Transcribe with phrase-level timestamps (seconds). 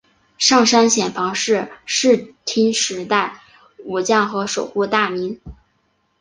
[0.39, 3.39] 上杉显房是室町时代
[3.85, 5.39] 武将和守护大名。